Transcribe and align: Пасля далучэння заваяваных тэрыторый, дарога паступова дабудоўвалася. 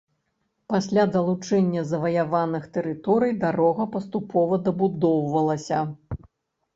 Пасля 0.71 1.03
далучэння 1.15 1.81
заваяваных 1.89 2.63
тэрыторый, 2.77 3.33
дарога 3.43 3.87
паступова 3.97 4.59
дабудоўвалася. 4.69 5.79